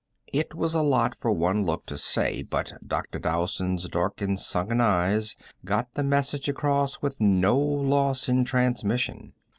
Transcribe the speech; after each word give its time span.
It 0.33 0.55
was 0.55 0.73
a 0.73 0.81
lot 0.81 1.13
for 1.15 1.31
one 1.31 1.63
look 1.63 1.85
to 1.85 1.95
say, 1.95 2.41
but 2.41 2.73
Dr. 2.87 3.19
Dowson's 3.19 3.87
dark 3.87 4.19
and 4.19 4.39
sunken 4.39 4.81
eyes 4.81 5.35
got 5.63 5.93
the 5.93 6.01
message 6.01 6.49
across 6.49 7.03
with 7.03 7.21
no 7.21 7.55
loss 7.59 8.27
in 8.27 8.43
transmission. 8.43 9.33